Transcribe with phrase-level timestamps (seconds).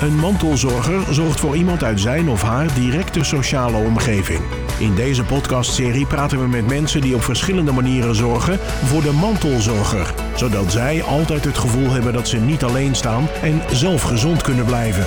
[0.00, 4.40] Een mantelzorger zorgt voor iemand uit zijn of haar directe sociale omgeving.
[4.78, 10.14] In deze podcastserie praten we met mensen die op verschillende manieren zorgen voor de mantelzorger,
[10.36, 14.64] zodat zij altijd het gevoel hebben dat ze niet alleen staan en zelf gezond kunnen
[14.64, 15.06] blijven.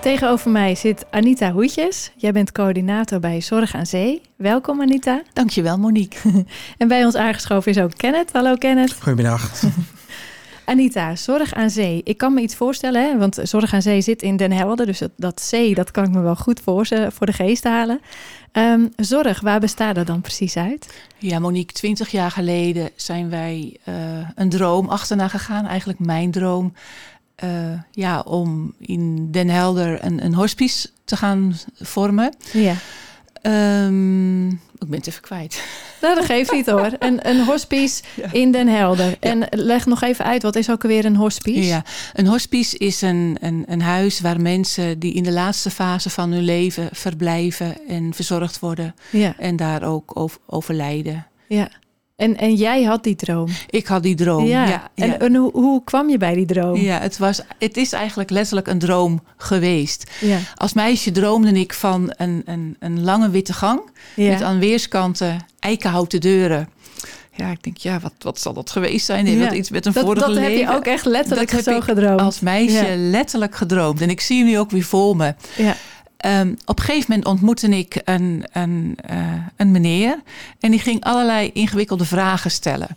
[0.00, 2.12] Tegenover mij zit Anita Hoetjes.
[2.16, 4.22] Jij bent coördinator bij Zorg aan Zee.
[4.36, 5.22] Welkom Anita.
[5.32, 6.44] Dankjewel Monique.
[6.78, 8.32] en bij ons aangeschoven is ook Kenneth.
[8.32, 8.92] Hallo Kenneth.
[8.92, 9.50] Goedemiddag.
[10.64, 12.00] Anita, Zorg aan Zee.
[12.04, 13.18] Ik kan me iets voorstellen, hè?
[13.18, 14.86] want Zorg aan Zee zit in Den Helder.
[14.86, 18.00] Dus dat, dat zee, dat kan ik me wel goed voor, voor de geest halen.
[18.52, 20.94] Um, zorg, waar bestaat dat dan precies uit?
[21.18, 23.94] Ja, Monique, twintig jaar geleden zijn wij uh,
[24.34, 25.66] een droom achterna gegaan.
[25.66, 26.72] Eigenlijk mijn droom.
[27.44, 27.50] Uh,
[27.90, 32.34] ja, om in Den Helder een, een hospice te gaan vormen.
[32.52, 32.74] Ja.
[33.42, 35.62] Um, ik ben het even kwijt.
[36.00, 36.90] Nou, dat geeft niet hoor.
[36.98, 38.02] Een, een hospice
[38.32, 39.16] in Den Helder.
[39.20, 41.66] En leg nog even uit, wat is ook alweer een hospice?
[41.66, 46.10] Ja, een hospice is een, een, een huis waar mensen die in de laatste fase
[46.10, 48.94] van hun leven verblijven en verzorgd worden.
[49.10, 49.34] Ja.
[49.38, 51.26] En daar ook over, overlijden.
[51.48, 51.68] Ja.
[52.22, 53.48] En, en jij had die droom?
[53.70, 54.66] Ik had die droom, ja.
[54.66, 56.76] ja, en, en hoe, hoe, kwam je bij die droom?
[56.76, 60.10] Ja, het, was, het is eigenlijk letterlijk een droom geweest.
[60.20, 60.38] Ja.
[60.54, 63.80] Als meisje droomde ik van een, een, een lange witte gang...
[64.16, 66.68] met aan weerskanten eikenhouten deuren.
[67.34, 69.38] Ja, ik denk, ja, wat, wat zal dat geweest zijn?
[69.38, 70.50] Dat iets met een dat, vorige dat leven?
[70.50, 72.20] Dat heb je ook echt letterlijk dat zo gedroomd?
[72.20, 74.00] als meisje letterlijk gedroomd.
[74.00, 75.34] En ik zie hem nu ook weer voor me.
[75.56, 75.76] Ja.
[76.26, 80.22] Um, op een gegeven moment ontmoette ik een, een, uh, een meneer
[80.60, 82.96] en die ging allerlei ingewikkelde vragen stellen.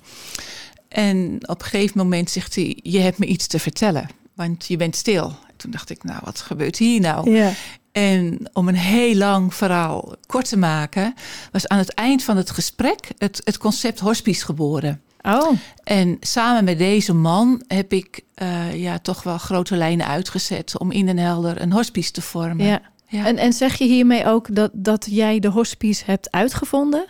[0.88, 4.78] En op een gegeven moment zegt hij: Je hebt me iets te vertellen, want je
[4.78, 5.36] bent stil.
[5.56, 7.32] Toen dacht ik: Nou, wat gebeurt hier nou?
[7.32, 7.52] Ja.
[7.92, 11.14] En om een heel lang verhaal kort te maken,
[11.52, 15.02] was aan het eind van het gesprek het, het concept hospice geboren.
[15.22, 15.52] Oh.
[15.84, 20.92] En samen met deze man heb ik uh, ja, toch wel grote lijnen uitgezet om
[20.92, 22.66] in Den Helder een hospice te vormen.
[22.66, 22.82] Ja.
[23.16, 23.26] Ja.
[23.26, 27.06] En, en zeg je hiermee ook dat, dat jij de hospice hebt uitgevonden?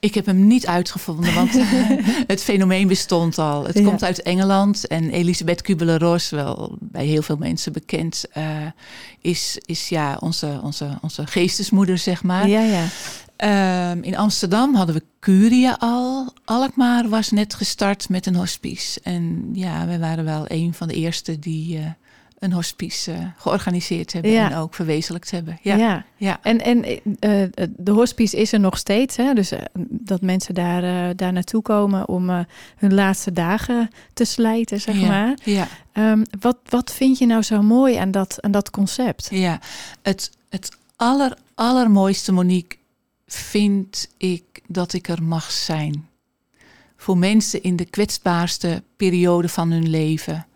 [0.00, 1.50] Ik heb hem niet uitgevonden, want
[2.26, 3.66] het fenomeen bestond al.
[3.66, 3.84] Het Ja.
[3.84, 8.44] komt uit Engeland en Elisabeth Kubler-Ross, wel bij heel veel mensen bekend, uh,
[9.20, 12.48] is, is ja, onze, onze, onze geestesmoeder, zeg maar.
[12.48, 12.84] Ja, ja.
[13.90, 16.32] Um, in Amsterdam hadden we Curia al.
[16.44, 19.00] Alkmaar was net gestart met een hospice.
[19.02, 21.78] En ja, wij waren wel een van de eerste die...
[21.78, 21.84] Uh,
[22.38, 24.50] een hospice uh, georganiseerd hebben Ja.
[24.50, 25.58] en ook verwezenlijkt hebben.
[25.62, 26.04] Ja, Ja.
[26.16, 26.38] ja.
[26.42, 26.84] En, en
[27.18, 29.16] eh, de hospice is er nog steeds.
[29.16, 29.34] Hè?
[29.34, 32.40] Dus eh, dat mensen daar, eh, daar naartoe komen om eh,
[32.76, 35.06] hun laatste dagen te slijten, zeg ja.
[35.08, 35.38] maar.
[35.44, 35.68] Ja.
[35.92, 39.28] Ehm, wat, wat vind je nou zo mooi aan dat, aan dat concept?
[39.30, 39.60] Ja,
[40.02, 42.78] het, het aller, allermooiste, Monique,
[43.26, 46.08] vind ik dat ik er mag zijn.
[46.96, 50.46] Voor mensen in de kwetsbaarste periode van hun leven.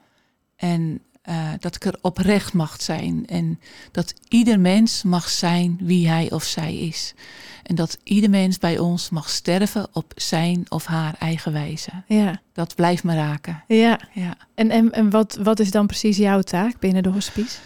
[0.56, 3.26] En uh, dat ik er oprecht mag zijn.
[3.26, 3.60] En
[3.90, 7.14] dat ieder mens mag zijn wie hij of zij is.
[7.62, 11.90] En dat ieder mens bij ons mag sterven op zijn of haar eigen wijze.
[12.06, 13.64] Ja, Dat blijft me raken.
[13.68, 14.00] ja.
[14.12, 14.36] Ja.
[14.54, 17.58] En, en, en wat, wat is dan precies jouw taak binnen de hospice?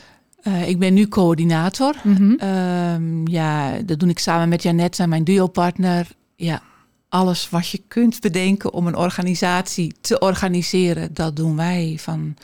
[0.43, 1.95] Uh, ik ben nu coördinator.
[2.05, 6.09] Um, ja, dat doe ik samen met Janet, mijn duopartner.
[6.37, 6.63] Ja,
[7.09, 11.97] alles wat je kunt bedenken om een organisatie te organiseren, dat doen wij.
[12.01, 12.37] Van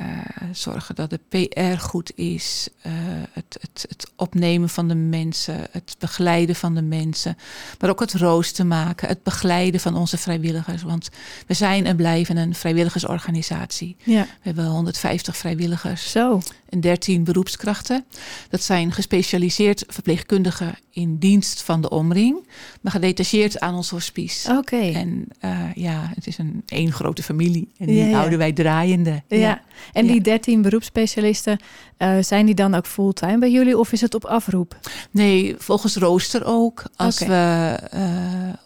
[0.00, 0.06] uh,
[0.52, 2.92] zorgen dat de PR goed is, uh,
[3.32, 7.36] het, het, het, opnemen van de mensen, het begeleiden van de mensen,
[7.80, 10.82] maar ook het rooster maken, het begeleiden van onze vrijwilligers.
[10.82, 11.08] Want
[11.46, 13.96] we zijn en blijven een vrijwilligersorganisatie.
[14.04, 14.22] Ja.
[14.22, 16.40] We hebben 150 vrijwilligers Zo.
[16.68, 18.04] en 13 beroepskrachten.
[18.50, 22.48] Dat zijn gespecialiseerd verpleegkundigen in dienst van de omring,
[22.80, 24.50] maar gedetacheerd aan ons hospice.
[24.50, 24.58] Oké.
[24.58, 24.94] Okay.
[24.94, 28.16] En uh, ja, het is een één grote familie en die Ja, ja.
[28.16, 29.22] houden wij draaiende.
[29.28, 29.62] Ja.
[29.92, 30.00] Ja.
[30.00, 30.22] En die Ja.
[30.22, 31.60] 13 beroepsspecialisten,
[31.96, 34.76] eh, zijn die dan ook fulltime bij jullie of is het op afroep?
[35.10, 36.82] Nee, volgens rooster ook.
[36.96, 38.00] Als we uh,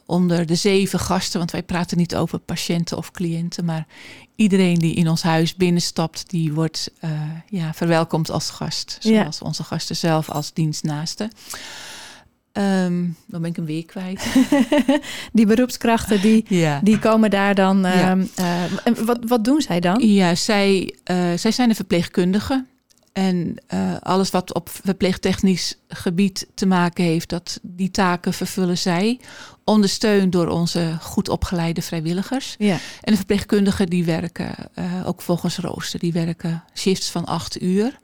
[0.07, 3.87] onder de zeven gasten, want wij praten niet over patiënten of cliënten, maar
[4.37, 7.11] iedereen die in ons huis binnenstapt, die wordt uh,
[7.49, 8.97] ja, verwelkomd als gast.
[9.01, 9.21] Ja.
[9.21, 11.31] Zoals onze gasten zelf als dienstnaasten.
[12.53, 14.27] Um, dan ben ik hem weer kwijt.
[15.33, 16.81] die beroepskrachten die, ja.
[16.83, 17.81] die komen daar dan.
[17.81, 17.91] Ja.
[17.91, 20.07] ehm, eh, en wat, wat doen zij dan?
[20.07, 22.65] Ja, zij, uh, zij zijn een verpleegkundige.
[23.13, 29.21] En uh, alles wat op verpleegtechnisch gebied te maken heeft, dat die taken vervullen zij.
[29.65, 32.55] Ondersteund door onze goed opgeleide vrijwilligers.
[32.59, 32.79] Ja.
[33.01, 34.55] En de verpleegkundigen die werken
[35.05, 35.99] ook volgens rooster.
[35.99, 37.99] Die werken shifts van acht uur.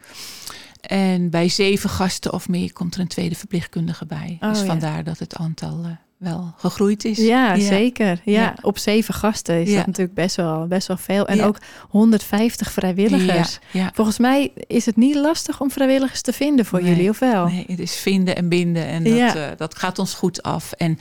[0.86, 4.38] En bij zeven gasten of meer komt er een tweede verpleegkundige bij.
[4.40, 4.66] Oh, dus ja.
[4.66, 7.18] vandaar dat het aantal uh, wel gegroeid is.
[7.18, 8.20] Ja, zeker.
[8.24, 8.54] Ja, Ja.
[8.62, 11.26] op zeven gasten is dat natuurlijk best wel, best wel veel.
[11.26, 13.58] En ook 150 vrijwilligers.
[13.92, 17.46] Volgens mij is het niet lastig om vrijwilligers te vinden voor Nee, jullie, of wel?
[17.46, 20.72] Nee, het is vinden en binden en dat, eh, dat gaat ons goed af.
[20.72, 20.98] En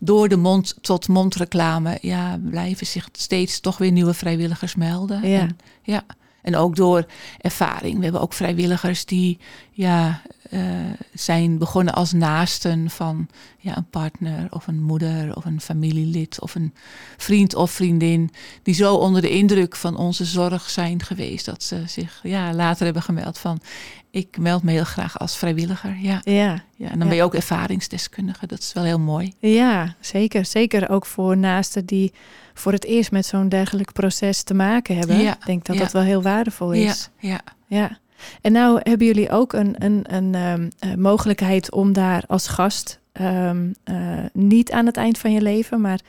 [0.00, 5.28] door de mond-tot-mond reclame ja, blijven zich steeds toch weer nieuwe vrijwilligers melden.
[5.28, 5.38] Ja.
[5.38, 6.02] En, ja.
[6.48, 7.06] En ook door
[7.38, 7.96] ervaring.
[7.96, 9.38] We hebben ook vrijwilligers die
[9.70, 10.60] ja, eh,
[11.12, 13.28] zijn begonnen als naasten van
[13.58, 16.74] ja, een partner of een moeder of een familielid of een
[17.16, 18.30] vriend of vriendin.
[18.62, 22.84] Die zo onder de indruk van onze zorg zijn geweest dat ze zich ja, later
[22.84, 23.60] hebben gemeld van
[24.10, 25.96] ik meld me heel graag als vrijwilliger.
[26.00, 27.06] Ja, Ja, ja en dan Ja.
[27.06, 28.46] ben je ook ervaringsdeskundige.
[28.46, 29.32] Dat is wel heel mooi.
[29.38, 30.44] ja zeker.
[30.44, 32.12] Zeker ook voor naasten die
[32.58, 35.18] voor het eerst met zo'n dergelijk proces te maken hebben.
[35.18, 35.82] Ja, Ik denk dat ja.
[35.82, 37.10] dat wel heel waardevol is.
[37.18, 37.40] ja.
[37.66, 37.98] Ja.
[38.40, 43.00] En nou hebben jullie ook een, een, een ehm, eh, mogelijkheid om daar als gast,
[43.12, 43.96] ehm, eh,
[44.32, 46.00] niet aan het eind van je leven, maar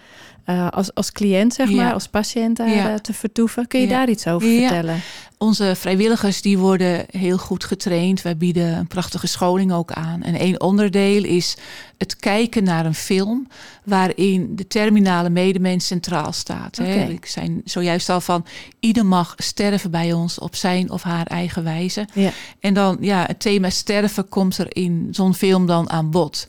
[0.44, 1.76] eh, als, als cliënt, zeg Ja.
[1.76, 2.90] maar, als patiënt daar Ja.
[2.90, 3.68] eh, te vertoeven.
[3.68, 3.98] Kun je Ja.
[3.98, 5.02] daar iets over vertellen?
[5.38, 8.22] Onze vrijwilligers die worden heel goed getraind.
[8.22, 10.22] Wij bieden een prachtige scholing ook aan.
[10.24, 11.58] En één onderdeel is
[11.98, 13.48] het kijken naar een film
[13.84, 16.78] waarin de terminale medemens centraal staat.
[16.78, 17.04] Hè.
[17.10, 18.46] Ik zei zojuist al van
[18.80, 22.08] ieder mag sterven bij ons op zijn of haar eigen wijze.
[22.14, 22.32] Ja.
[22.60, 26.48] En dan ja, het thema sterven komt er in zo'n film dan aan bod.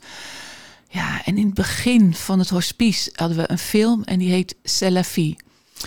[0.91, 4.55] Ja, en in het begin van het hospice hadden we een film en die heet
[4.63, 5.35] C'est la vie.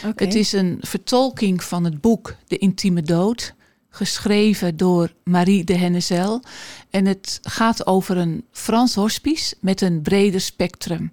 [0.07, 0.25] Oké.
[0.25, 3.55] Het is een vertolking van het boek De Intieme Dood,
[3.91, 6.43] geschreven door Marie de Hennezel.
[6.91, 11.13] En het gaat over een Frans hospice met een breder spectrum.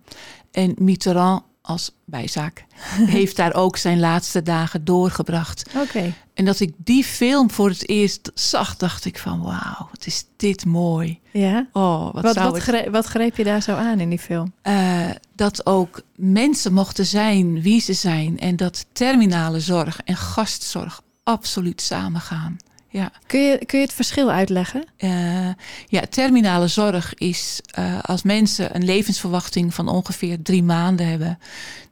[0.52, 2.66] En Mitterrand als bijzaak
[3.18, 5.70] heeft daar ook zijn laatste dagen doorgebracht.
[5.76, 6.14] Oké.
[6.34, 10.26] En dat ik die film voor het eerst zag, dacht ik van wauw, wat is
[10.38, 11.20] dit mooi.
[11.32, 11.68] Ja.
[11.74, 14.20] Oh, wat, Wat, zou wat, het gre- wat greep je daar zo aan in die
[14.20, 14.54] film?
[14.62, 18.40] eh, dat ook mensen mochten zijn wie ze zijn.
[18.40, 22.58] En dat terminale zorg en gastzorg absoluut samengaan.
[22.94, 24.84] Ja, Kun je, kun je het verschil uitleggen?
[24.98, 25.50] eh,
[25.88, 31.40] ja terminale zorg is eh, als mensen een levensverwachting van ongeveer drie maanden hebben.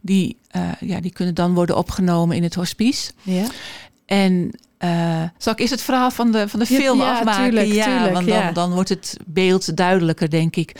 [0.01, 3.11] Die, eh, ja, die kunnen dan worden opgenomen in het hospice.
[3.21, 3.45] Ja.
[4.05, 4.51] En
[5.37, 7.43] zal ik eerst het verhaal van de, van de film ja, afmaken?
[7.43, 8.51] tuurlijk, ja, tuurlijk, want dan, ja.
[8.51, 10.75] dan wordt het beeld duidelijker, denk ik.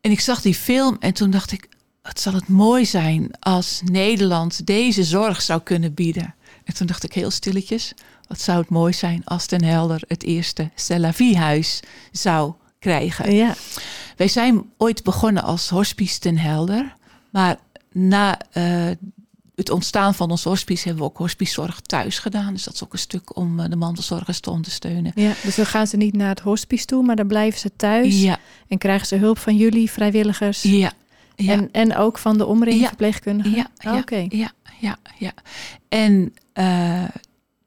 [0.00, 1.68] En ik zag die film en toen dacht ik,
[2.02, 6.34] wat zal het mooi zijn als Nederland deze zorg zou kunnen bieden.
[6.64, 7.94] En toen dacht ik heel stilletjes,
[8.34, 11.80] wat zou het mooi zijn als Den Helder het eerste Celavie-huis
[12.12, 13.34] zou krijgen.
[13.34, 13.54] Ja.
[14.16, 16.96] Wij zijn ooit begonnen als Hospice ten Helder.
[17.30, 17.56] Maar
[17.92, 18.90] na eh,
[19.54, 22.52] het ontstaan van ons hospice hebben we ook hospicezorg thuis gedaan.
[22.52, 25.12] Dus dat is ook een stuk om eh, de mantelzorgers te ondersteunen.
[25.14, 25.32] ja.
[25.42, 28.20] Dus dan gaan ze niet naar het hospice toe, maar dan blijven ze thuis.
[28.22, 28.38] Ja,
[28.68, 30.62] En krijgen ze hulp van jullie vrijwilligers.
[30.62, 30.92] ja,
[31.36, 33.56] ja, En, en ook van de omringverpleegkundigen?
[33.56, 34.26] ja, ja, Oké.
[34.28, 35.32] ja, ja, ja.
[35.88, 37.04] En eh,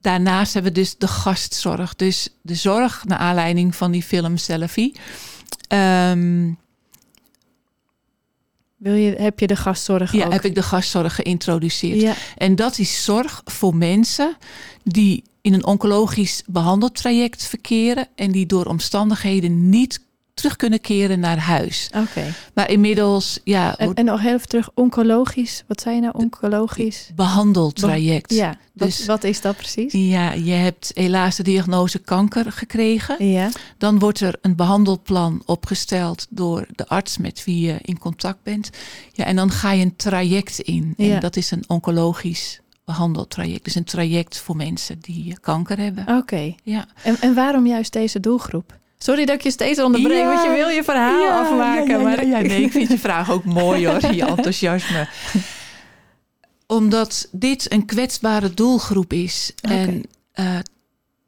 [0.07, 1.95] daarnaast hebben we dus de gastzorg.
[1.95, 4.95] Dus de zorg naar aanleiding van die film Selfie.
[5.67, 6.51] Ehm,
[8.77, 10.31] Wil je, heb je de gastzorg ja, ook?
[10.31, 12.01] heb ik de gastzorg geïntroduceerd.
[12.01, 14.37] Ja, En dat is zorg voor mensen
[14.83, 20.01] die in een oncologisch behandeltraject verkeren en die door omstandigheden niet
[20.37, 21.89] terug kunnen keren naar huis.
[21.95, 22.33] oké.
[22.53, 25.63] Maar inmiddels, ja, En, en nog heel even terug, oncologisch.
[25.67, 27.11] Wat zei je nou, oncologisch?
[27.15, 28.33] behandeltraject.
[28.33, 29.93] Ja, Dus- wat is dat precies?
[29.93, 33.25] Ja, je hebt helaas de diagnose kanker gekregen.
[33.27, 38.43] Ja, Dan wordt er een behandelplan opgesteld door de arts met wie je in contact
[38.43, 38.69] bent.
[39.11, 40.93] Ja, en dan ga je een traject in.
[40.97, 41.19] En Ja.
[41.19, 43.63] dat is een oncologisch behandeltraject.
[43.63, 46.17] Dus een traject voor mensen die kanker hebben.
[46.17, 46.53] oké.
[46.63, 46.85] Ja.
[47.03, 48.77] En, en waarom juist deze doelgroep?
[48.97, 50.33] Sorry dat ik je steeds onderbreek, Ja.
[50.33, 51.87] want je wil je verhaal Ja, afmaken.
[51.99, 55.07] ja, maar nee, ik vind je vraag ook mooi hoor, je enthousiasme.
[56.67, 60.55] Omdat dit een kwetsbare doelgroep is en eh,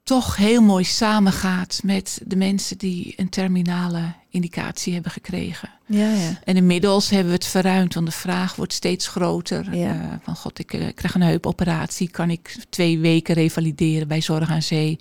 [0.04, 5.70] toch heel mooi samengaat met de mensen die een terminale indicatie hebben gekregen.
[5.86, 6.40] Ja, ja.
[6.44, 9.76] En inmiddels hebben we het verruimd, want de vraag wordt steeds groter.
[9.76, 9.90] Ja.
[9.94, 14.50] Eh, van god, ik eh, krijg een heupoperatie, kan ik twee weken revalideren bij Zorg
[14.50, 15.00] aan Zee?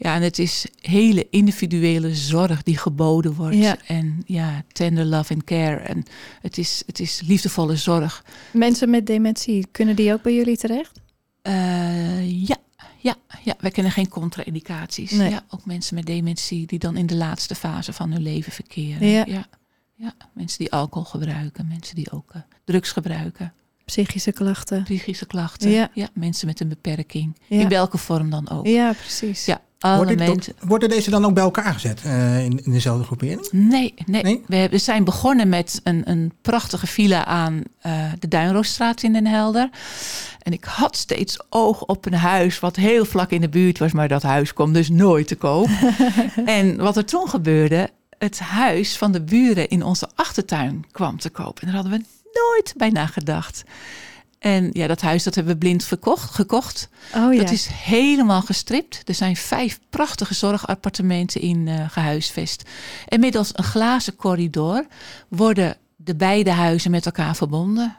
[0.00, 3.56] Ja, en het is hele individuele zorg die geboden wordt.
[3.56, 3.76] Ja.
[3.86, 5.76] En ja, tender love and care.
[5.76, 6.04] En
[6.40, 8.24] het is, het is liefdevolle zorg.
[8.52, 11.00] Mensen met dementie, kunnen die ook bij jullie terecht?
[11.42, 12.56] Eh, ja,
[12.98, 15.10] ja, ja, wij kennen geen contra-indicaties.
[15.10, 15.30] Nee.
[15.30, 19.08] Ja, ook mensen met dementie die dan in de laatste fase van hun leven verkeren.
[19.08, 19.24] Ja.
[19.26, 19.46] ja.
[19.94, 23.52] Ja, mensen die alcohol gebruiken, mensen die ook eh, drugs gebruiken,
[23.84, 24.82] Psychische klachten?
[24.82, 25.70] psychische klachten.
[25.70, 25.90] Ja.
[25.94, 26.08] Ja.
[26.14, 27.60] mensen met een beperking, Ja.
[27.60, 28.66] in welke vorm dan ook.
[28.66, 29.44] Ja, precies.
[29.44, 30.54] Ja, Alle Worden, mensen.
[30.60, 33.48] worden deze dan ook bij elkaar gezet eh, in, in dezelfde groepering?
[33.50, 34.42] Nee, nee.
[34.46, 34.68] Nee?
[34.68, 39.70] We zijn begonnen met een, een prachtige villa aan eh, de Duinroosstraat in Den Helder.
[40.42, 43.92] En ik had steeds oog op een huis wat heel vlak in de buurt was,
[43.92, 45.68] maar dat huis kwam dus nooit te koop.
[46.44, 51.30] en wat er toen gebeurde, het huis van de buren in onze achtertuin kwam te
[51.30, 51.60] koop.
[51.60, 53.64] En daar hadden we nooit bij nagedacht.
[54.38, 56.88] En ja, dat huis dat hebben we blind verkocht, gekocht.
[57.14, 57.40] Oh ja.
[57.40, 59.02] Dat is helemaal gestript.
[59.04, 62.62] Er zijn vijf prachtige zorgappartementen in eh, gehuisvest.
[63.08, 64.86] En middels een glazen corridor
[65.28, 67.96] worden de beide huizen met elkaar verbonden.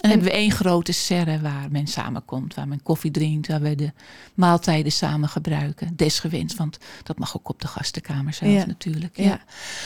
[0.00, 3.74] En, hebben we één grote serre waar men samenkomt, waar men koffie drinkt, waar we
[3.74, 3.92] de
[4.34, 5.96] maaltijden samen gebruiken.
[5.96, 8.66] Desgewenst, want dat mag ook op de gastenkamer zelf Ja.
[8.66, 9.16] natuurlijk.
[9.16, 9.24] Ja.
[9.24, 9.40] Ja.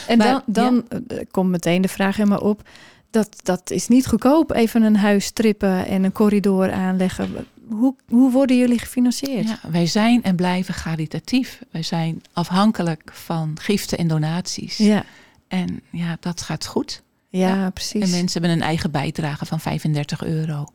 [0.07, 2.69] En Maar- dan, dan eh, komt meteen de vraag in me op.
[3.11, 7.47] Dat, dat is niet goedkoop, even een huis strippen en een corridor aanleggen.
[7.69, 9.49] Hoe, hoe worden jullie gefinancierd?
[9.49, 11.62] Ja, wij zijn en blijven caritatief.
[11.71, 14.76] Wij zijn afhankelijk van giften en donaties.
[14.76, 15.05] ja,
[15.49, 17.02] En ja, dat gaat goed.
[17.33, 18.03] Ja, precies.
[18.03, 20.67] En mensen hebben een eigen bijdrage van 35 euro.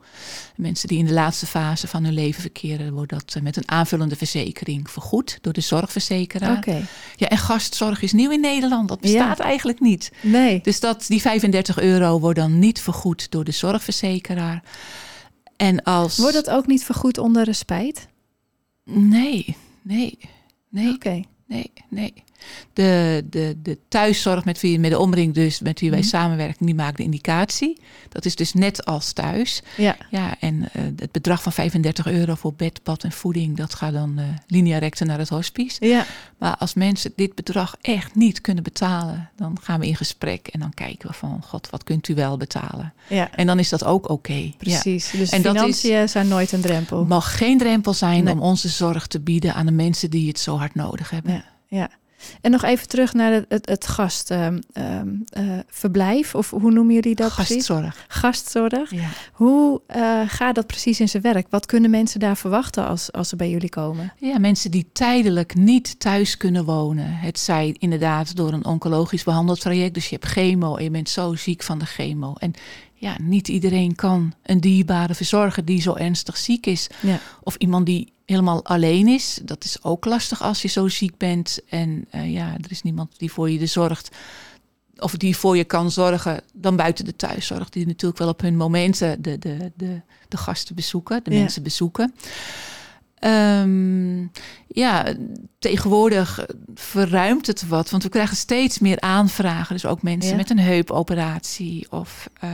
[0.56, 3.70] Mensen die in de laatste fase van hun leven verkeren, wordt dat eh, met een
[3.72, 6.58] aanvullende verzekering vergoed door de zorgverzekeraar.
[6.58, 8.88] Oké, Ja, en gastzorg is nieuw in Nederland.
[8.88, 10.12] Dat bestaat eigenlijk niet.
[10.22, 10.60] nee.
[10.62, 14.64] Dus dat, die 35 euro wordt dan niet vergoed door de zorgverzekeraar.
[15.56, 16.18] En als.
[16.18, 18.08] Wordt dat ook niet vergoed onder respijt?
[18.84, 20.18] Nee, nee,
[20.70, 20.94] nee.
[20.94, 22.14] Oké, Nee, nee.
[22.74, 26.08] De, de, de thuiszorg met wie met de omring dus met wie wij Mhm.
[26.08, 27.80] samenwerken, die maakt de indicatie.
[28.10, 29.62] Dat is dus net als thuis.
[29.78, 29.96] ja.
[30.12, 33.94] Ja, en eh, het bedrag van 35 euro voor bed, bad en voeding, dat gaat
[33.94, 35.88] dan linea recta naar het hospice.
[35.88, 36.06] Ja,
[36.38, 40.60] Maar als mensen dit bedrag echt niet kunnen betalen, dan gaan we in gesprek en
[40.60, 42.94] dan kijken we van, god, wat kunt u wel betalen?
[43.10, 44.52] ja, En dan is dat ook oké.
[44.58, 45.12] Precies.
[45.12, 47.00] Dus En financiën zijn nooit een drempel.
[47.00, 48.34] Het mag geen drempel zijn Nee.
[48.34, 51.32] om onze zorg te bieden aan de mensen die het zo hard nodig hebben.
[51.34, 51.90] Ja, ja.
[52.41, 57.55] En nog even terug naar het, het, het gastverblijf, of hoe noemen jullie dat precies?
[57.55, 58.05] Gastzorg.
[58.08, 58.91] Gastzorg.
[58.91, 59.10] Ja.
[59.34, 61.48] Hoe eh, gaat dat precies in zijn werk?
[61.50, 64.13] Wat kunnen mensen daar verwachten als, als ze bij jullie komen?
[64.17, 67.17] Ja, mensen die tijdelijk niet thuis kunnen wonen.
[67.17, 69.94] Het zij inderdaad door een oncologisch behandeld traject.
[69.94, 72.34] Dus je hebt chemo en je bent zo ziek van de chemo.
[72.34, 72.53] En
[72.94, 76.88] ja, niet iedereen kan een dierbare verzorgen die zo ernstig ziek is.
[77.01, 77.20] Ja.
[77.44, 79.39] Of iemand die helemaal alleen is.
[79.44, 81.60] Dat is ook lastig als je zo ziek bent.
[81.70, 84.10] En eh, ja, er is niemand die voor je er zorgt.
[84.98, 87.70] Of die voor je kan zorgen dan buiten de thuiszorg.
[87.70, 91.39] Die natuurlijk wel op hun momenten de, de, de, de gasten bezoeken, de Ja.
[91.39, 92.13] mensen bezoeken.
[93.15, 94.22] Ehm,
[94.67, 95.15] ja,
[95.60, 99.74] tegenwoordig verruimt het wat, want we krijgen steeds meer aanvragen.
[99.75, 100.38] Dus ook mensen Ja.
[100.38, 102.50] met een heupoperatie of eh,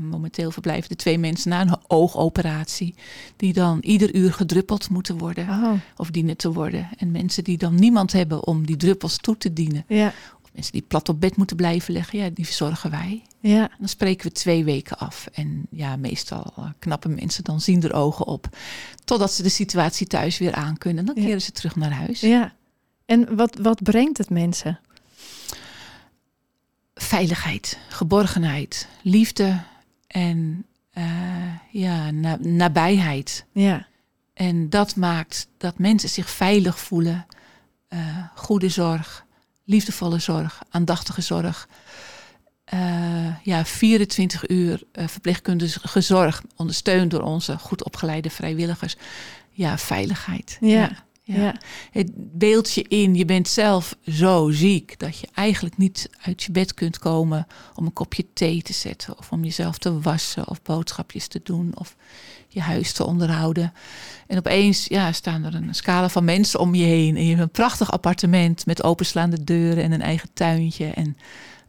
[0.00, 2.94] momenteel verblijven de twee mensen na een oogoperatie,
[3.36, 6.88] die dan ieder uur gedruppeld moeten worden Oh, of dienen te worden.
[6.96, 10.12] En mensen die dan niemand hebben om die druppels toe te dienen, ja,
[10.52, 13.22] mensen die plat op bed moeten blijven liggen, ja, die verzorgen wij.
[13.40, 15.26] ja, Dan spreken we twee weken af.
[15.32, 18.56] En ja, meestal eh, knappen mensen dan zien er ogen op.
[19.04, 21.04] Totdat ze de situatie thuis weer aankunnen.
[21.04, 21.22] Dan Ja.
[21.24, 22.20] keren ze terug naar huis.
[22.20, 22.52] ja.
[23.06, 24.80] En wat, wat brengt het mensen?
[26.94, 29.60] Veiligheid, geborgenheid, liefde
[30.06, 31.04] en eh,
[31.70, 33.44] ja, na- nabijheid.
[33.52, 33.86] Ja,
[34.34, 37.26] En dat maakt dat mensen zich veilig voelen.
[37.88, 37.98] Eh,
[38.34, 39.26] goede zorg,
[39.64, 41.68] liefdevolle zorg, aandachtige zorg.
[42.64, 48.96] Eh, ja, 24 uur eh, verpleegkundige zorg, ondersteund door onze goed opgeleide vrijwilligers.
[49.50, 50.56] Ja, veiligheid.
[50.60, 51.04] Ja, ja.
[51.90, 56.52] Het beeld je in, je bent zelf zo ziek dat je eigenlijk niet uit je
[56.52, 60.62] bed kunt komen om een kopje thee te zetten of om jezelf te wassen of
[60.62, 61.96] boodschapjes te doen of
[62.48, 63.72] je huis te onderhouden.
[64.26, 67.40] En opeens ja, staan er een scala van mensen om je heen en je hebt
[67.40, 71.16] een prachtig appartement met openslaande deuren en een eigen tuintje en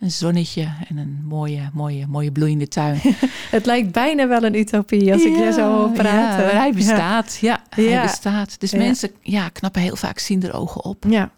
[0.04, 3.00] een zonnetje en een mooie, mooie, mooie bloeiende tuin.
[3.52, 6.46] Het lijkt bijna wel een utopie als ik je zo hoor praten.
[6.46, 7.38] Ja, maar hij bestaat.
[7.42, 7.84] Ja, Ja.
[7.84, 8.60] hij bestaat.
[8.60, 8.78] Dus Ja.
[8.78, 11.06] mensen ja, knappen heel vaak zien er ogen op.
[11.10, 11.32] Ja,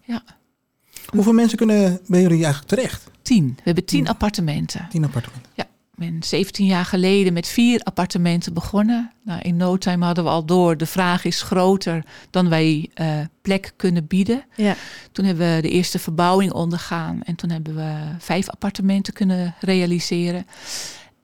[1.06, 3.10] Hoeveel mensen kunnen bij jullie eigenlijk terecht?
[3.22, 3.46] Tien.
[3.56, 4.08] We hebben tien Tien.
[4.08, 4.86] appartementen.
[4.90, 5.50] Tien appartementen.
[5.54, 5.64] Ik
[5.96, 9.12] ben 17 jaar geleden met vier appartementen begonnen.
[9.24, 13.18] Nou, in no time hadden we al door, de vraag is groter dan wij eh,
[13.42, 14.44] plek kunnen bieden.
[14.56, 14.74] ja,
[15.12, 20.46] Toen hebben we de eerste verbouwing ondergaan en toen hebben we vijf appartementen kunnen realiseren.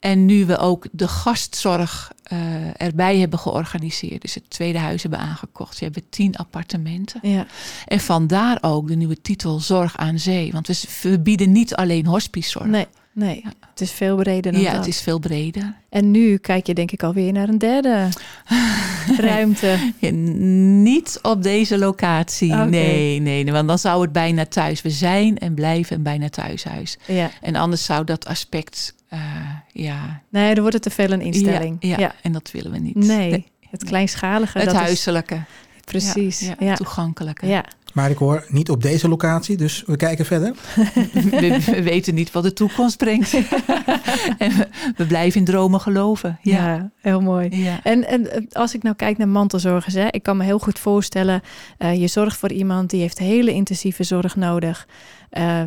[0.00, 5.20] En nu we ook de gastzorg eh, erbij hebben georganiseerd, dus het tweede huis hebben
[5.20, 7.20] aangekocht, we hebben tien appartementen.
[7.22, 7.46] ja,
[7.86, 10.52] En vandaar ook de nieuwe titel Zorg aan Zee.
[10.52, 12.66] Want we, we bieden niet alleen hospicezorg.
[12.66, 14.78] nee, Nee, het is veel breder dan ja, dat.
[14.78, 15.74] het is veel breder.
[15.88, 18.08] En nu kijk je denk ik alweer naar een derde
[19.18, 19.92] ruimte.
[19.98, 22.54] Ja, niet op deze locatie.
[22.54, 24.82] Nee, nee, want dan zou het bijna thuis.
[24.82, 26.98] We zijn en blijven een bijna thuishuis.
[27.06, 27.30] Ja.
[27.40, 29.20] En anders zou dat aspect, eh,
[29.72, 31.76] ja, Nee, dan wordt het te veel een instelling.
[31.80, 32.94] Ja, ja, en dat willen we niet.
[32.94, 34.58] Nee, het kleinschalige.
[34.58, 35.40] Het dat is- huiselijke.
[35.84, 36.40] precies.
[36.40, 37.46] Ja, Ja, ja, toegankelijke.
[37.92, 40.54] Maar ik hoor niet op deze locatie, dus we kijken verder.
[41.30, 43.34] We, we weten niet wat de toekomst brengt.
[44.38, 46.38] en we, we blijven in dromen geloven.
[46.42, 46.74] Ja.
[46.74, 47.62] Ja, heel mooi.
[47.62, 47.80] Ja.
[47.82, 50.78] En, en eh, als ik nou kijk naar mantelzorgers, hè, ik kan me heel goed
[50.78, 51.40] voorstellen,
[51.78, 54.88] eh, je zorgt voor iemand die heeft hele intensieve zorg nodig.
[55.30, 55.62] Eh,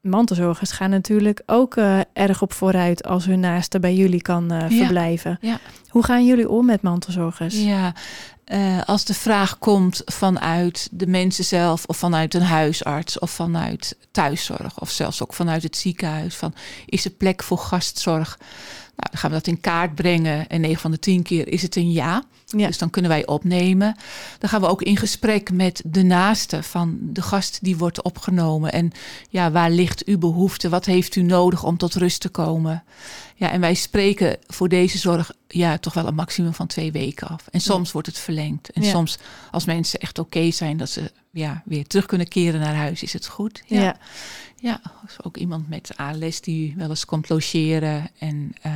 [0.00, 4.78] mantelzorgers gaan natuurlijk ook eh, erg op vooruit als hun naaste bij jullie kan eh,
[4.78, 5.38] verblijven.
[5.40, 5.58] Ja.
[5.88, 7.62] Hoe gaan jullie om met mantelzorgers?
[7.62, 7.94] Ja,
[8.44, 13.96] eh, als de vraag komt vanuit de mensen zelf, of vanuit een huisarts, of vanuit
[14.10, 16.54] thuiszorg, of zelfs ook vanuit het ziekenhuis, van
[16.86, 18.38] is er plek voor gastzorg?
[19.00, 20.48] Nou, dan gaan we dat in kaart brengen.
[20.48, 22.24] En 9 van de 10 keer is het een ja.
[22.46, 22.66] Ja.
[22.66, 23.96] Dus dan kunnen wij opnemen.
[24.38, 28.72] Dan gaan we ook in gesprek met de naaste van de gast die wordt opgenomen.
[28.72, 28.92] En
[29.28, 30.68] ja, waar ligt uw behoefte?
[30.68, 32.84] Wat heeft u nodig om tot rust te komen?
[33.34, 37.28] Ja, en wij spreken voor deze zorg ja, toch wel een maximum van twee weken
[37.28, 37.46] af.
[37.50, 38.70] En soms wordt het verlengd.
[38.70, 38.90] En Ja.
[38.90, 39.18] soms,
[39.50, 43.12] als mensen echt oké zijn, dat ze ja, weer terug kunnen keren naar huis, is
[43.12, 43.62] het goed.
[43.66, 43.96] Ja.
[44.60, 48.08] Ja, is ook iemand met ALS die wel eens komt logeren.
[48.18, 48.72] En eh,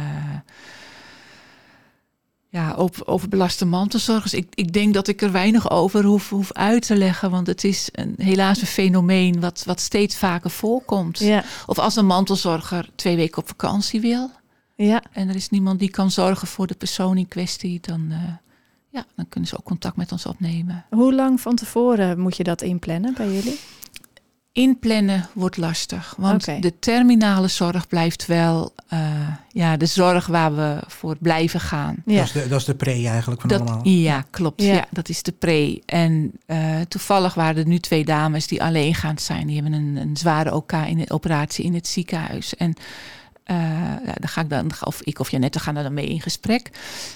[2.49, 4.35] ja, over, over belaste mantelzorgers.
[4.35, 7.31] Ik, ik denk dat ik er weinig over hoef, hoef uit te leggen.
[7.31, 11.19] Want het is een, helaas een fenomeen wat, wat steeds vaker voorkomt.
[11.19, 14.31] Ja, Of als een mantelzorger twee weken op vakantie wil.
[14.77, 17.79] ja, En er is niemand die kan zorgen voor de persoon in kwestie.
[17.81, 18.19] Dan, eh,
[18.89, 20.85] ja, dan kunnen ze ook contact met ons opnemen.
[20.91, 23.59] Hoe lang van tevoren moet je dat inplannen bij jullie?
[24.55, 26.15] Inplannen wordt lastig.
[26.19, 31.97] Want de terminale zorg blijft wel eh, ja, de zorg waar we voor blijven gaan.
[32.07, 33.89] Ja, Dat, is de, dat is de pre eigenlijk van Dat, allemaal.
[33.89, 34.63] ja, klopt.
[34.63, 34.73] Ja.
[34.75, 34.87] Ja.
[34.91, 35.83] dat is de pre.
[35.87, 39.47] En eh, toevallig waren er nu twee dames die alleengaand zijn.
[39.47, 42.57] Die hebben een, een zware OK in de operatie in het ziekenhuis.
[42.57, 42.75] En
[43.45, 43.57] eh,
[44.05, 46.71] ja, dan ga ik dan, of ik of Janette gaan daar dan mee in gesprek.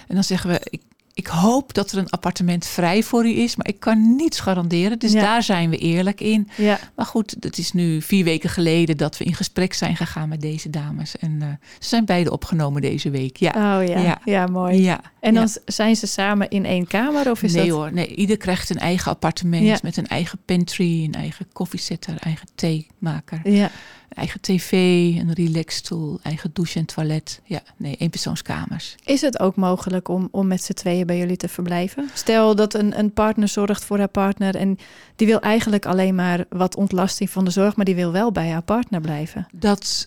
[0.08, 0.82] En dan zeggen we, ik,
[1.18, 4.98] ik hoop dat er een appartement vrij voor u is, maar ik kan niets garanderen.
[4.98, 5.20] Dus Ja.
[5.20, 6.48] daar zijn we eerlijk in.
[6.56, 10.28] ja, Maar goed, het is nu vier weken geleden dat we in gesprek zijn gegaan
[10.28, 11.16] met deze dames.
[11.16, 13.36] En eh, ze zijn beide opgenomen deze week.
[13.36, 13.50] Ja.
[13.50, 14.46] oh ja, ja, Ja.
[14.46, 14.82] mooi.
[14.82, 15.00] ja.
[15.20, 17.76] En dan zijn ze samen in één kamer of is nee dat?
[17.76, 22.48] hoor, nee, ieder krijgt een eigen appartement met een eigen pantry, een eigen koffiezetter, eigen
[22.54, 23.70] theemaker, Ja,
[24.08, 24.72] eigen tv,
[25.18, 27.40] een relaxstoel, eigen douche en toilet.
[27.44, 28.94] Ja, nee, eenpersoonskamers.
[29.04, 32.10] Is het ook mogelijk om, om met z'n tweeën bij jullie te verblijven?
[32.14, 34.78] Stel dat een, een partner zorgt voor haar partner en
[35.16, 38.50] die wil eigenlijk alleen maar wat ontlasting van de zorg, maar die wil wel bij
[38.50, 39.46] haar partner blijven.
[39.52, 40.06] Dat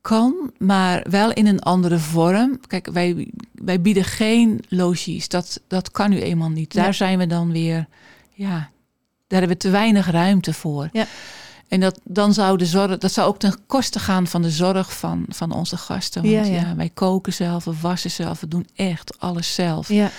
[0.00, 2.60] kan, maar wel in een andere vorm.
[2.66, 5.28] Kijk, wij, wij bieden geen logies.
[5.28, 6.72] Dat, dat kan nu eenmaal niet.
[6.74, 6.92] Daar Ja.
[6.92, 7.86] zijn we dan weer,
[8.32, 8.70] ja,
[9.26, 10.88] daar hebben we te weinig ruimte voor.
[10.92, 11.06] Ja.
[11.74, 14.96] En dat, dan zou de zorg, dat zou ook ten koste gaan van de zorg
[14.98, 16.22] van, van onze gasten.
[16.22, 16.76] Want Ja, ja, ja.
[16.76, 19.88] wij koken zelf, we wassen zelf, we doen echt alles zelf.
[19.88, 20.10] Ja,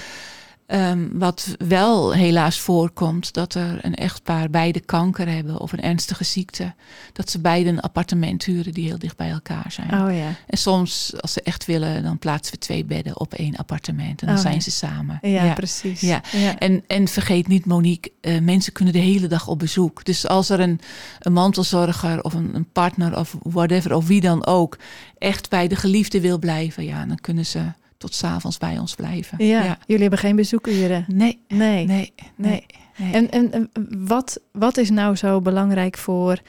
[0.65, 6.23] Ehm, wat wel helaas voorkomt, dat er een echtpaar beide kanker hebben of een ernstige
[6.23, 6.73] ziekte.
[7.13, 9.93] Dat ze beide een appartement huren die heel dicht bij elkaar zijn.
[9.93, 10.33] oh ja.
[10.47, 14.21] En soms, als ze echt willen, dan plaatsen we twee bedden op één appartement.
[14.21, 15.19] En dan Oh, zijn ze samen.
[15.21, 16.01] Ja, precies.
[16.01, 16.21] Ja.
[16.31, 16.57] ja.
[16.59, 20.05] En, en vergeet niet, Monique, eh, mensen kunnen de hele dag op bezoek.
[20.05, 20.79] Dus als er een,
[21.19, 24.77] een mantelzorger of een, een partner of whatever, of wie dan ook,
[25.17, 27.59] echt bij de geliefde wil blijven, ja, dan kunnen ze
[28.05, 29.45] tot s'avonds bij ons blijven.
[29.45, 31.05] Ja, jullie hebben geen bezoekuren.
[31.07, 31.85] Nee, Nee.
[31.85, 32.65] nee, nee.
[32.97, 33.11] nee.
[33.13, 33.69] En, en, en
[34.07, 36.41] wat, wat is nou zo belangrijk voor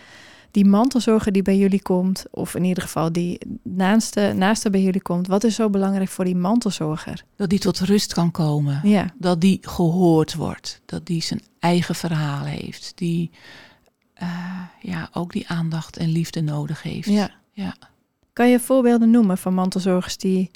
[0.50, 5.02] die mantelzorger die bij jullie komt, of in ieder geval die naaste, naaste bij jullie
[5.02, 7.24] komt, wat is zo belangrijk voor die mantelzorger?
[7.36, 8.80] dat die tot rust kan komen.
[8.84, 10.80] Ja, Dat die gehoord wordt.
[10.86, 12.92] Dat die zijn eigen verhaal heeft.
[12.94, 13.30] Die
[14.14, 14.28] eh,
[14.80, 17.08] ja, ook die aandacht en liefde nodig heeft.
[17.08, 17.30] ja.
[17.52, 17.74] Ja.
[18.32, 20.50] Kan je voorbeelden noemen van mantelzorgers die,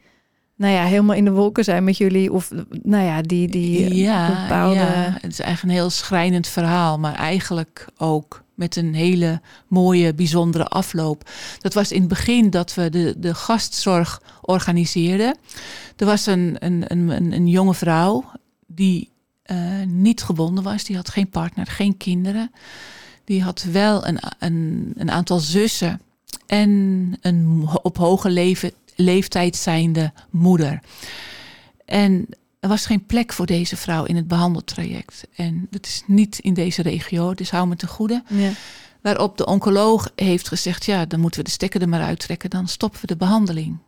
[0.61, 2.51] nou ja, helemaal in de wolken zijn met jullie, of
[2.83, 4.75] nou ja, die, die ja, bepaalde.
[4.75, 10.15] ja, het is eigenlijk een heel schrijnend verhaal, maar eigenlijk ook met een hele mooie,
[10.15, 11.31] bijzondere afloop.
[11.59, 15.39] Dat was in het begin dat we de, de gastzorg organiseerden.
[15.97, 18.31] Er was een, een, een, een, jonge vrouw
[18.67, 19.11] die
[19.43, 22.51] eh, niet gebonden was, die had geen partner, geen kinderen.
[23.25, 26.01] Die had wel een, een, een aantal zussen
[26.47, 30.83] en een op hoge leven, leeftijd zijnde moeder.
[31.85, 32.27] En
[32.61, 35.27] er was geen plek voor deze vrouw in het behandeltraject.
[35.35, 38.23] En dat is niet in deze regio, dus hou me te goede.
[38.29, 38.51] Ja,
[39.01, 42.69] Waarop de oncoloog heeft gezegd: ja, dan moeten we de stekker er maar uittrekken, dan
[42.69, 43.79] stoppen we de behandeling.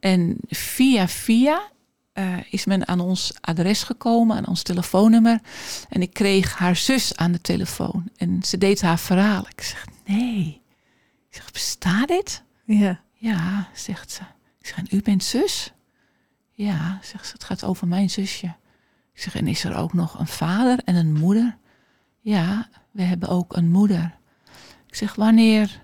[0.00, 1.70] En via via
[2.12, 5.40] eh, is men aan ons adres gekomen, aan ons telefoonnummer.
[5.88, 8.10] En ik kreeg haar zus aan de telefoon.
[8.16, 9.46] En ze deed haar verhaal.
[9.48, 10.62] Ik zeg: nee.
[11.30, 12.42] Ik zeg: bestaat dit?
[12.64, 13.00] Ja.
[13.24, 14.22] Ja, zegt ze.
[14.58, 15.72] Ik zeg: en u bent zus?
[16.50, 17.32] Ja, zegt ze.
[17.32, 18.46] Het gaat over mijn zusje.
[19.12, 21.56] Ik zeg: en is er ook nog een vader en een moeder?
[22.20, 24.14] Ja, we hebben ook een moeder.
[24.86, 25.82] Ik zeg, wanneer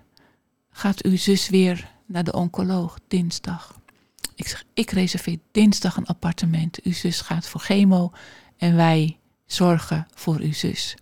[0.71, 2.99] gaat uw zus weer naar de oncoloog?
[3.09, 3.81] Dinsdag.
[4.35, 6.83] Ik zeg, ik reserveer dinsdag een appartement.
[6.83, 8.13] Uw zus gaat voor chemo
[8.57, 10.97] en wij zorgen voor uw zus.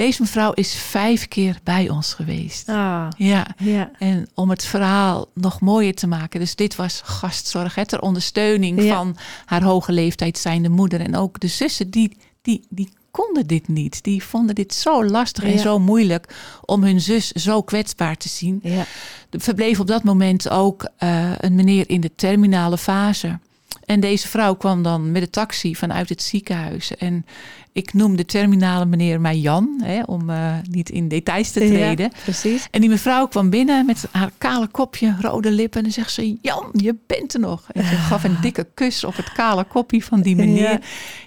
[0.00, 2.68] Deze mevrouw is vijf keer bij ons geweest.
[2.68, 3.90] Ah, Ja, ja.
[3.98, 6.40] en om het verhaal nog mooier te maken.
[6.40, 8.96] Dus dit was gastzorg, hè, ter ondersteuning Ja.
[8.96, 11.00] van haar hoge leeftijd zijnde moeder.
[11.00, 14.02] En ook de zussen, die, die, die konden dit niet.
[14.04, 16.34] Die vonden dit zo lastig en zo moeilijk
[16.64, 18.60] om hun zus zo kwetsbaar te zien.
[18.62, 18.84] Ja.
[19.30, 23.38] Er verbleef op dat moment ook eh, een meneer in de terminale fase.
[23.84, 26.96] En deze vrouw kwam dan met de taxi vanuit het ziekenhuis.
[26.96, 27.26] En
[27.72, 32.04] ik noem de terminale meneer mij Jan, hè, om eh, niet in details te treden.
[32.12, 32.68] Ja, precies.
[32.70, 35.84] En die mevrouw kwam binnen met haar kale kopje, rode lippen.
[35.84, 37.64] En zegt ze, Jan, je bent er nog.
[37.72, 40.70] En ze gaf een dikke kus op het kale kopje van die meneer.
[40.70, 40.78] Ja.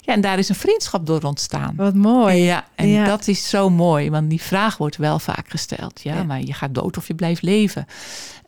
[0.01, 1.73] Ja, en daar is een vriendschap door ontstaan.
[1.75, 2.35] Wat mooi.
[2.35, 3.05] Ja, en Ja.
[3.05, 4.09] dat is zo mooi.
[4.09, 6.01] Want die vraag wordt wel vaak gesteld.
[6.03, 7.85] Ja, maar je gaat dood of je blijft leven.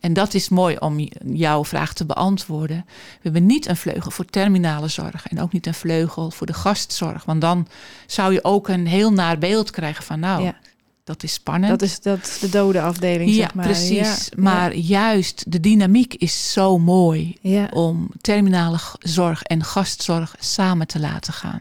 [0.00, 2.84] En dat is mooi om jouw vraag te beantwoorden.
[2.86, 5.26] We hebben niet een vleugel voor terminale zorg.
[5.26, 7.24] En ook niet een vleugel voor de gastzorg.
[7.24, 7.66] Want dan
[8.06, 10.20] zou je ook een heel naar beeld krijgen van...
[10.20, 10.56] nou, Ja.
[11.04, 11.70] dat is spannend.
[11.78, 13.64] Dat is, dat de dode afdeling, Ja, zeg maar.
[13.64, 14.28] precies.
[14.30, 14.42] Ja.
[14.42, 17.36] Maar juist de dynamiek is zo mooi
[17.72, 21.60] om terminale zorg en gastzorg samen te laten gaan.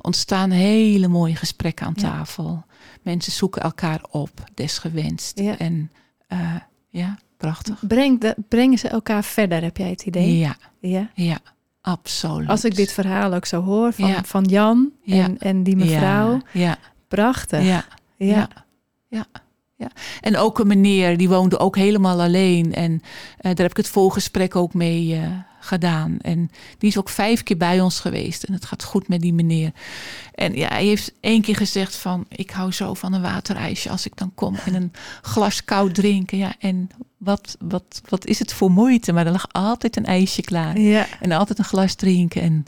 [0.00, 2.64] Ontstaan hele mooie gesprekken aan tafel.
[3.02, 5.38] Mensen zoeken elkaar op, desgewenst.
[5.38, 5.90] En
[6.28, 6.54] eh,
[6.88, 7.78] ja, prachtig.
[7.86, 10.38] Breng de, brengen ze elkaar verder, heb jij het idee?
[10.38, 11.10] Ja, Ja.
[11.14, 11.38] ja,
[11.82, 12.48] absoluut.
[12.48, 14.22] Als ik dit verhaal ook zo hoor van, Ja.
[14.24, 15.28] van Jan en, Ja.
[15.38, 16.40] en die mevrouw.
[16.52, 16.76] Ja,
[17.08, 17.62] Prachtig.
[17.64, 17.84] ja.
[18.16, 18.26] Ja.
[18.36, 18.48] Ja.
[19.08, 19.26] Ja.
[19.76, 19.88] Ja.
[20.20, 22.74] En ook een meneer, die woonde ook helemaal alleen.
[22.74, 22.92] En
[23.36, 25.26] eh, daar heb ik het volgesprek ook mee eh,
[25.64, 26.18] gedaan.
[26.20, 28.42] En die is ook vijf keer bij ons geweest.
[28.42, 29.72] En het gaat goed met die meneer.
[30.34, 32.24] En ja, hij heeft één keer gezegd van...
[32.28, 34.56] ik hou zo van een waterijsje als ik dan kom.
[34.64, 36.38] En een glas koud drinken.
[36.38, 39.12] Ja, en wat, wat, wat is het voor moeite?
[39.12, 40.78] Maar er lag altijd een ijsje klaar.
[40.78, 41.06] Ja.
[41.20, 42.42] En altijd een glas drinken.
[42.42, 42.64] En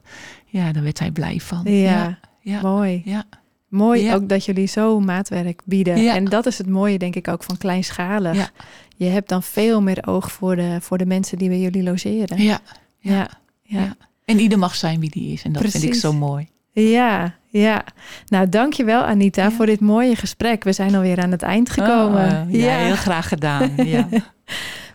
[0.47, 1.61] ja, daar werd hij blij van.
[1.65, 1.73] Ja.
[1.73, 2.61] ja, ja.
[2.61, 3.03] Mooi.
[3.05, 3.25] ja.
[3.69, 4.15] Mooi Ja.
[4.15, 6.03] ook dat jullie zo maatwerk bieden.
[6.03, 6.15] Ja.
[6.15, 8.37] En dat is het mooie, denk ik, ook van kleinschalig.
[8.37, 8.51] Ja.
[8.97, 12.43] Je hebt dan veel meer oog voor de, voor de mensen die bij jullie logeren.
[12.43, 12.61] ja.
[13.05, 13.29] Ja.
[13.63, 13.97] ja.
[14.25, 15.43] En ieder mag zijn wie die is.
[15.43, 16.49] En dat vind ik zo mooi.
[16.73, 17.85] Ja, ja.
[18.27, 19.51] Nou, dankjewel Anita Ja.
[19.51, 20.65] voor dit mooie gesprek.
[20.65, 22.47] We zijn alweer aan het eind gekomen.
[22.47, 23.71] Oh, ja, heel graag gedaan.
[23.85, 24.09] Ja.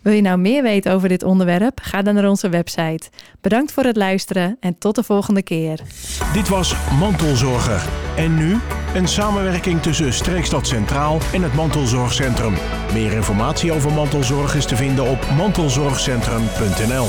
[0.01, 1.79] Wil je nou meer weten over dit onderwerp?
[1.81, 3.09] Ga dan naar onze website.
[3.41, 5.79] Bedankt voor het luisteren en tot de volgende keer.
[6.33, 7.83] Dit was Mantelzorger.
[8.17, 8.57] En nu
[8.95, 12.53] een samenwerking tussen Streekstad Centraal en het Mantelzorgcentrum.
[12.93, 17.07] Meer informatie over mantelzorg is te vinden op mantelzorgcentrum.nl.